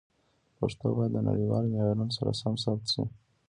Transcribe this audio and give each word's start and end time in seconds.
پښتو 0.59 0.87
باید 0.97 1.11
د 1.13 1.17
نړیوالو 1.29 1.71
معیارونو 1.73 2.15
سره 2.17 2.37
سم 2.41 2.53
ثبت 2.63 2.85
شي. 2.93 3.03